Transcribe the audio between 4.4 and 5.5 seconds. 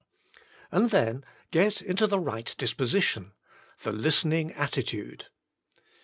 attitude.